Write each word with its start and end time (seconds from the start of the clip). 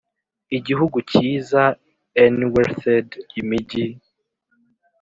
igihugu 0.57 0.97
cyiza 1.09 1.63
enwreathëd 2.23 3.07
imigi, 3.39 3.85